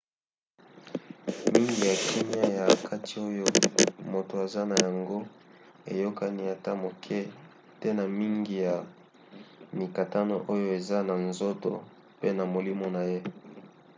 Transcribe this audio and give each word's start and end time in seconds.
mingi 1.53 1.79
ya 1.89 1.95
kimia 2.03 2.43
ya 2.57 2.65
kati 2.87 3.15
oyo 3.27 3.45
moto 4.11 4.33
aza 4.45 4.61
na 4.69 4.75
yango 4.85 5.17
eyokani 5.91 6.43
ata 6.53 6.71
moke 6.83 7.19
te 7.79 7.89
na 7.97 8.05
mingi 8.19 8.55
ya 8.67 8.75
mikakatano 9.77 10.35
oyo 10.53 10.65
eza 10.77 10.97
na 11.09 11.15
nzoto 11.27 11.71
pe 12.19 12.27
na 12.37 12.43
molimo 12.53 12.85
na 12.95 13.01
ye 13.11 13.19